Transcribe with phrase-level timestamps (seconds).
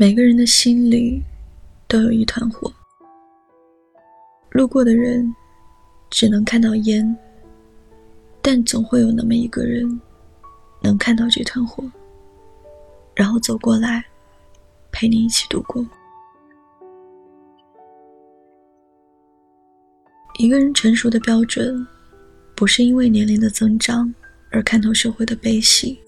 [0.00, 1.20] 每个人的心里
[1.88, 2.72] 都有一团火，
[4.50, 5.34] 路过的人
[6.08, 7.16] 只能看到烟，
[8.40, 10.00] 但总会有那么一个人
[10.80, 11.82] 能看到这团火，
[13.16, 14.04] 然后走过来
[14.92, 15.84] 陪你一起度过。
[20.38, 21.84] 一个人成熟的标准，
[22.54, 24.14] 不是因为年龄的增长
[24.52, 25.98] 而看透社会的悲喜，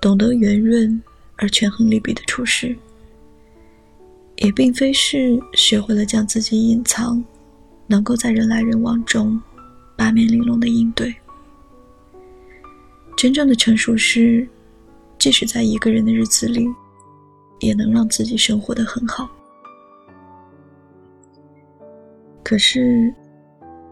[0.00, 1.00] 懂得圆润
[1.36, 2.76] 而权衡利弊的处事。
[4.40, 7.22] 也并非是学会了将自己隐藏，
[7.86, 9.38] 能够在人来人往中
[9.96, 11.14] 八面玲珑的应对。
[13.18, 14.48] 真正的成熟是，
[15.18, 16.66] 即使在一个人的日子里，
[17.58, 19.30] 也能让自己生活的很好。
[22.42, 23.12] 可是，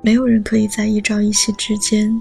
[0.00, 2.18] 没有人可以在一朝一夕之间，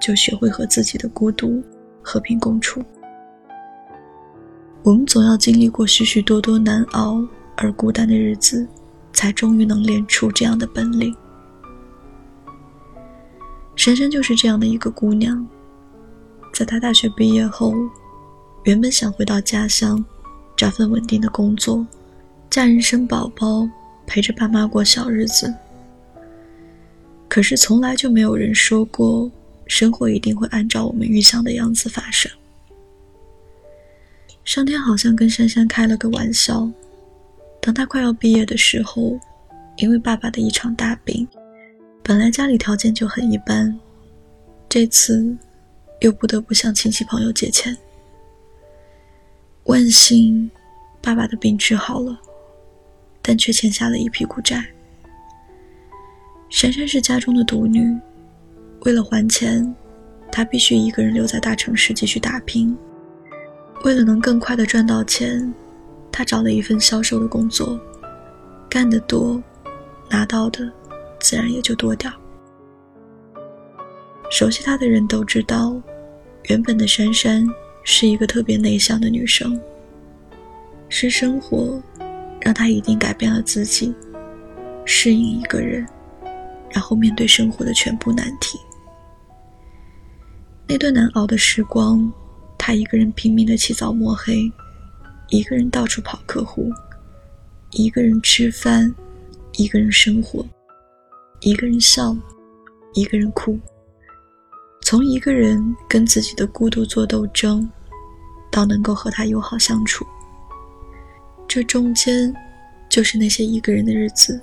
[0.00, 1.60] 就学会和自己的孤独
[2.00, 2.80] 和平共处。
[4.84, 7.20] 我们总要经历过许许多多难熬。
[7.56, 8.66] 而孤单的日子，
[9.12, 11.14] 才终于能练出这样的本领。
[13.76, 15.46] 珊珊就是这样的一个姑娘，
[16.52, 17.74] 在她大学毕业后，
[18.64, 20.04] 原本想回到家乡，
[20.56, 21.86] 找份稳定的工作，
[22.48, 23.68] 嫁人生宝宝，
[24.06, 25.52] 陪着爸妈过小日子。
[27.28, 29.30] 可是从来就没有人说过，
[29.66, 32.30] 生活一定会按照我们预想的样子发生。
[34.44, 36.70] 上天好像跟珊珊开了个玩笑。
[37.64, 39.18] 当他快要毕业的时候，
[39.78, 41.26] 因为爸爸的一场大病，
[42.02, 43.74] 本来家里条件就很一般，
[44.68, 45.34] 这次
[46.00, 47.74] 又不得不向亲戚朋友借钱。
[49.62, 50.50] 万幸，
[51.00, 52.20] 爸爸的病治好了，
[53.22, 54.62] 但却欠下了一屁股债。
[56.50, 57.98] 珊珊是家中的独女，
[58.80, 59.74] 为了还钱，
[60.30, 62.76] 她必须一个人留在大城市继续打拼。
[63.84, 65.50] 为了能更快的赚到钱。
[66.16, 67.76] 他找了一份销售的工作，
[68.70, 69.42] 干得多，
[70.08, 70.72] 拿到的
[71.18, 72.14] 自然也就多点儿
[74.30, 75.74] 熟悉他的人都知道，
[76.44, 77.44] 原本的珊珊
[77.82, 79.60] 是一个特别内向的女生。
[80.88, 81.82] 是生活
[82.40, 83.92] 让她一定改变了自己，
[84.84, 85.84] 适应一个人，
[86.70, 88.56] 然后面对生活的全部难题。
[90.68, 92.12] 那段难熬的时光，
[92.56, 94.48] 她一个人拼命的起早摸黑。
[95.34, 96.70] 一个人到处跑客户，
[97.72, 98.94] 一个人吃饭，
[99.54, 100.46] 一个人生活，
[101.40, 102.16] 一个人笑，
[102.92, 103.58] 一个人哭。
[104.82, 107.68] 从一个人跟自己的孤独做斗争，
[108.48, 110.06] 到能够和他友好相处，
[111.48, 112.32] 这中间
[112.88, 114.40] 就是那些一个人的日子，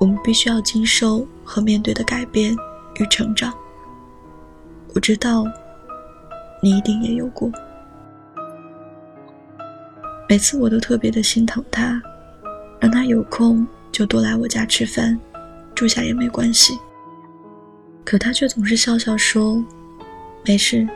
[0.00, 2.52] 我们必须要经受和面对的改变
[2.98, 3.54] 与成长。
[4.92, 5.44] 我知道，
[6.60, 7.48] 你一定也有过。
[10.28, 12.02] 每次我都特别的心疼他，
[12.78, 15.18] 让他有空就多来我家吃饭，
[15.74, 16.78] 住下也没关系。
[18.04, 19.64] 可他却总是笑笑说
[20.44, 20.86] ：“没事，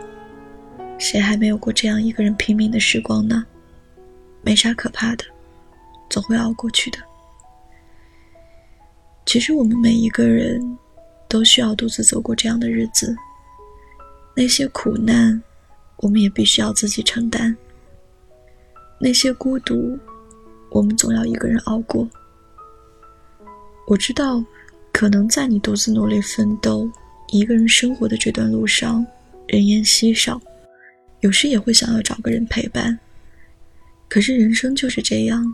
[0.99, 3.43] 谁还没有过这样一个人拼命的时光呢？
[4.43, 5.25] 没啥可怕的，
[6.11, 6.99] 总会熬过去的。”
[9.25, 10.61] 其实我们每一个人
[11.27, 13.17] 都需要独自走过这样的日子，
[14.37, 15.43] 那些苦难，
[15.97, 17.57] 我们也必须要自己承担。
[19.05, 19.99] 那些孤独，
[20.71, 22.09] 我们总要一个人熬过。
[23.89, 24.45] 我知道，
[24.93, 26.89] 可能在你独自努力奋斗、
[27.33, 29.05] 一个人生活的这段路上，
[29.49, 30.41] 人烟稀少，
[31.19, 32.97] 有时也会想要找个人陪伴。
[34.09, 35.53] 可是人生就是这样，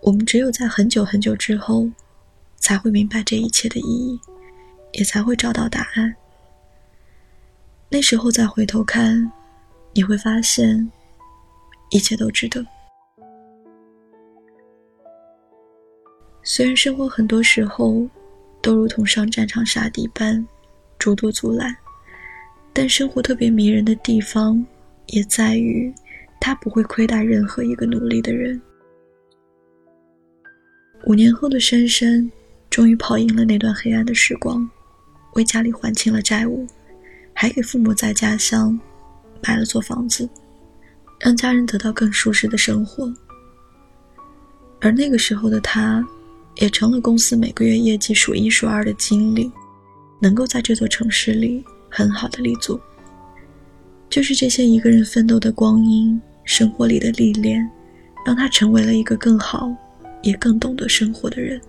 [0.00, 1.86] 我们只有在很久很久之后，
[2.56, 4.18] 才会明白这一切的意义，
[4.92, 6.16] 也才会找到答案。
[7.90, 9.30] 那时候再回头看，
[9.92, 10.90] 你会发现。
[11.90, 12.64] 一切都值得。
[16.42, 18.08] 虽然生活很多时候
[18.62, 20.46] 都如同上战场杀敌般
[20.98, 21.76] 诸多阻拦，
[22.72, 24.64] 但生活特别迷人的地方
[25.08, 25.92] 也在于，
[26.40, 28.60] 它不会亏待任何一个努力的人。
[31.04, 32.30] 五年后的珊珊，
[32.68, 34.68] 终于跑赢了那段黑暗的时光，
[35.34, 36.66] 为家里还清了债务，
[37.32, 38.78] 还给父母在家乡
[39.42, 40.28] 买了座房子。
[41.18, 43.12] 让家人得到更舒适的生活，
[44.80, 46.04] 而那个时候的他，
[46.56, 49.50] 也成了公司每个月业绩数一数二的经理，
[50.20, 52.78] 能够在这座城市里很好的立足。
[54.08, 57.68] 就是这些一个人奋斗的光阴，生活里的历练，
[58.24, 59.68] 让他成为了一个更好，
[60.22, 61.60] 也更懂得生活的人。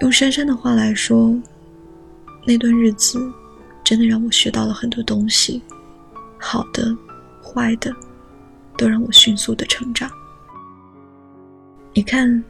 [0.00, 1.36] 用珊珊的话来说，
[2.46, 3.20] 那段日子，
[3.84, 5.60] 真的让我学到了很多东西，
[6.38, 6.96] 好的。
[7.52, 7.94] 坏的，
[8.76, 10.10] 都让我迅速的成长。
[11.92, 12.42] 你看，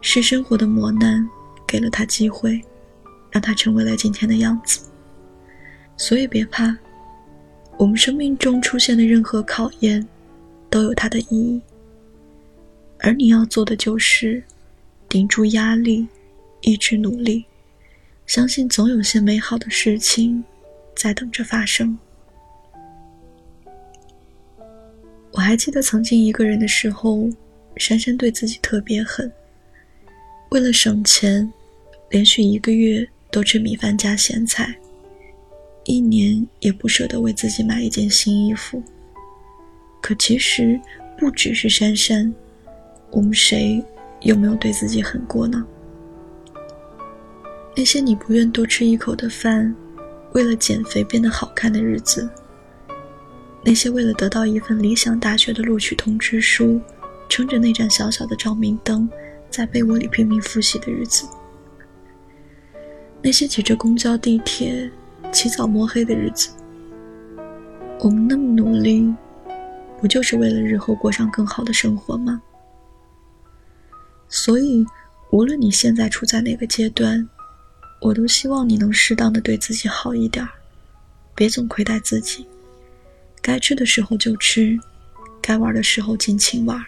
[0.00, 1.28] 是生活的磨难
[1.66, 2.62] 给了他机会，
[3.30, 4.86] 让他成为了今天的样子。
[5.96, 6.76] 所以别怕，
[7.76, 10.06] 我们生命中出现的任何考验，
[10.70, 11.60] 都有它的意义。
[13.00, 14.42] 而你要做的就是
[15.08, 16.06] 顶住压力，
[16.60, 17.44] 一直努力，
[18.26, 20.44] 相信总有些美好的事情
[20.94, 21.98] 在等着发生。
[25.36, 27.28] 我还记得曾经一个人的时候，
[27.76, 29.30] 珊珊对自己特别狠。
[30.48, 31.52] 为了省钱，
[32.08, 34.74] 连续一个月都吃米饭加咸菜，
[35.84, 38.82] 一年也不舍得为自己买一件新衣服。
[40.00, 40.80] 可其实
[41.18, 42.32] 不只是珊珊，
[43.10, 43.84] 我们谁
[44.22, 45.62] 有没有对自己狠过呢？
[47.76, 49.76] 那些你不愿多吃一口的饭，
[50.32, 52.26] 为了减肥变得好看的日子。
[53.66, 56.80] 那些为了得到一份理想大学的录取通知书，
[57.28, 59.10] 撑着那盏小小的照明灯，
[59.50, 61.26] 在被窝里拼命复习的日子；
[63.20, 64.88] 那些挤着公交、地铁、
[65.32, 66.50] 起早摸黑的日子，
[67.98, 69.12] 我们那么努力，
[70.00, 72.40] 不就是为了日后过上更好的生活吗？
[74.28, 74.86] 所以，
[75.32, 77.28] 无论你现在处在哪个阶段，
[78.00, 80.46] 我都希望你能适当的对自己好一点，
[81.34, 82.46] 别总亏待自己。
[83.46, 84.76] 该吃的时候就吃，
[85.40, 86.84] 该玩的时候尽情玩。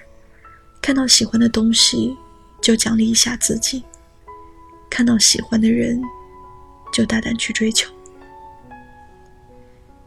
[0.82, 2.16] 看到喜欢的东西，
[2.60, 3.81] 就奖励一下自己；
[4.90, 6.02] 看到喜欢的人，
[6.93, 7.88] 就大胆去追求。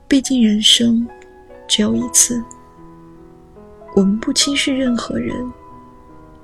[0.09, 1.07] 毕竟人生
[1.69, 2.44] 只有一次，
[3.95, 5.33] 我们不轻视任何人，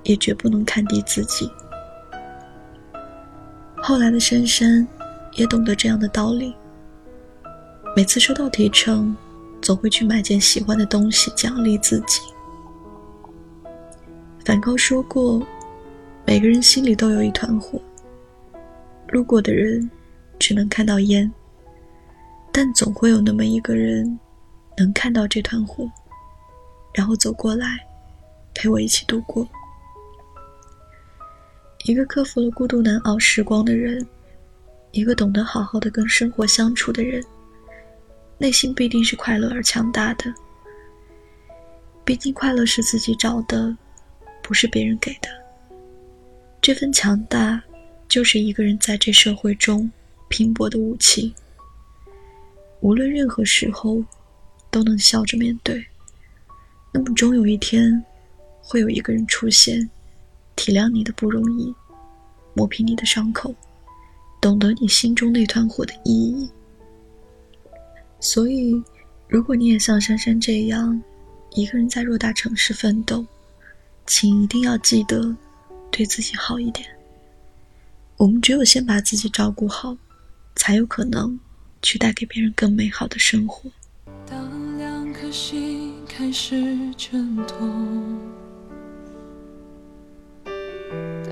[0.04, 1.52] 也绝不能看低自己。
[3.76, 4.88] 后来的珊珊
[5.34, 6.56] 也懂得这样的道理。
[7.94, 9.14] 每次收到提成。
[9.68, 12.22] 总会去买件喜欢的东西奖励自己。
[14.46, 15.46] 梵高说过
[16.26, 17.78] ：“每个人心里都有一团火，
[19.10, 19.92] 路过的人
[20.40, 21.30] 只能看到烟，
[22.50, 24.18] 但总会有那么一个人
[24.78, 25.86] 能看到这团火，
[26.94, 27.78] 然后走过来
[28.56, 29.46] 陪我一起度过。”
[31.84, 34.08] 一个克服了孤独难熬时光的人，
[34.92, 37.22] 一个懂得好好的跟生活相处的人。
[38.40, 40.34] 内心必定是快乐而强大的。
[42.06, 43.76] 毕竟，快乐是自己找的，
[44.42, 45.28] 不是别人给的。
[46.62, 47.62] 这份强大，
[48.08, 49.92] 就是一个人在这社会中
[50.30, 51.34] 拼搏的武器。
[52.82, 54.04] 无论任何时候，
[54.70, 55.86] 都能笑着面对。
[56.94, 58.04] 那么，终有一天，
[58.62, 59.90] 会有一个人出现，
[60.56, 61.74] 体谅你的不容易，
[62.54, 63.54] 磨平你的伤口，
[64.40, 66.50] 懂得你心中那团火的意义。
[68.20, 68.84] 所以，
[69.28, 71.02] 如果你也像珊珊这样，
[71.52, 73.26] 一个人在偌大城市奋斗，
[74.06, 75.36] 请一定要记得
[75.92, 76.88] 对自己好一点。
[78.18, 79.96] 我们只有先把自己照顾好，
[80.56, 81.40] 才有可能
[81.82, 83.70] 去带给别人更美好的生活。
[84.26, 86.56] 当两颗心开始
[86.98, 88.18] 震动，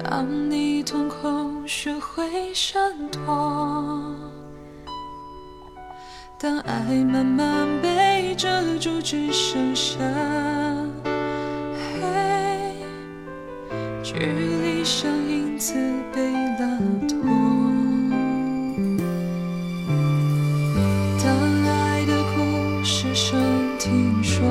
[0.03, 2.79] 当你瞳孔学会闪
[3.09, 4.04] 躲。
[6.45, 8.47] 当爱慢慢被遮
[8.77, 9.97] 住，只剩下
[11.73, 12.85] 黑，
[14.03, 15.73] 距离像影子
[16.13, 17.17] 被拉脱。
[21.17, 23.41] 当爱的故事声
[23.79, 24.45] 听说，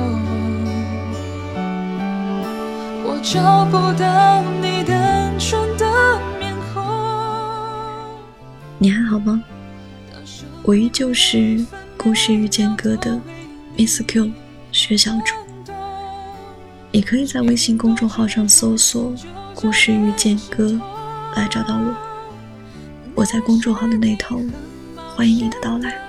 [3.05, 5.85] 我找不到你单纯的
[6.41, 6.83] 面孔。
[8.79, 9.41] 你还好吗？
[10.67, 11.63] 我依旧是
[12.05, 13.19] 故事遇见歌的
[13.75, 14.31] Miss Q
[14.71, 15.33] 薛小主，
[16.91, 19.11] 你可以在微信公众号上搜索
[19.55, 20.79] “故事遇见歌”
[21.35, 21.95] 来找到我。
[23.15, 24.39] 我在公众号的那头，
[25.15, 25.99] 欢迎你的到来。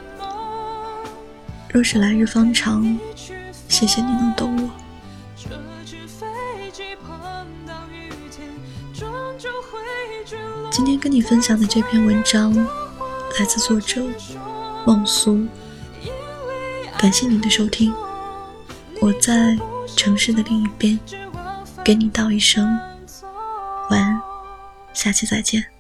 [1.73, 2.85] 若是来日方长，
[3.67, 4.71] 谢谢你能懂我。
[10.71, 14.07] 今天跟你分享的这篇文章，来自作者。
[14.85, 15.45] 梦苏，
[16.99, 17.95] 感谢你的收听，
[19.01, 19.57] 我在
[19.97, 20.99] 城市的另一边，
[21.85, 22.67] 给你道一声
[23.91, 24.21] 晚安，
[24.93, 25.76] 下期再见。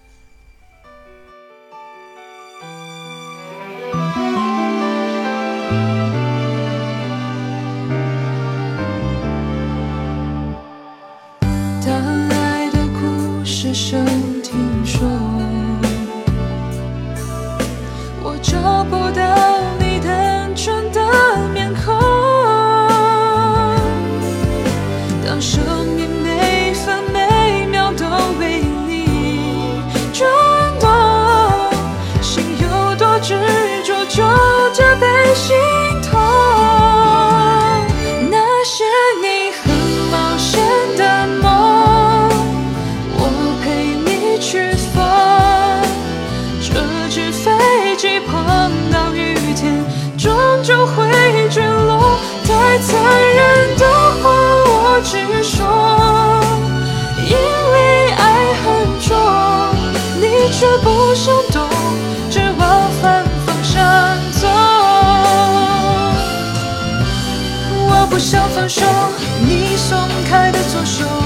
[69.89, 69.97] 松
[70.29, 71.26] 开的左手，